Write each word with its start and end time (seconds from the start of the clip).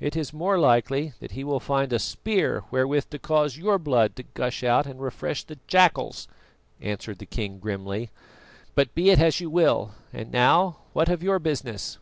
"It 0.00 0.16
is 0.16 0.32
more 0.32 0.58
likely 0.58 1.12
that 1.20 1.32
he 1.32 1.44
will 1.44 1.60
find 1.60 1.92
a 1.92 1.98
spear 1.98 2.64
wherewith 2.70 3.10
to 3.10 3.18
cause 3.18 3.58
your 3.58 3.78
blood 3.78 4.16
to 4.16 4.22
gush 4.22 4.64
out 4.64 4.86
and 4.86 4.98
refresh 4.98 5.44
the 5.44 5.58
jackals," 5.66 6.26
answered 6.80 7.18
the 7.18 7.26
king 7.26 7.58
grimly; 7.58 8.08
"but 8.74 8.94
be 8.94 9.10
it 9.10 9.20
as 9.20 9.40
you 9.40 9.50
will. 9.50 9.90
And 10.10 10.32
now, 10.32 10.78
what 10.94 11.10
of 11.10 11.22
your 11.22 11.38
business?" 11.38 11.98